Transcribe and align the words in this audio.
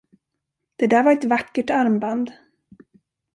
Det 0.75 0.87
där 0.87 1.03
var 1.03 1.11
ett 1.11 1.23
vackert 1.23 1.69
armband. 1.69 2.31